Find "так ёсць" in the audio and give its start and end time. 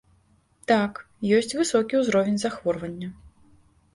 0.69-1.51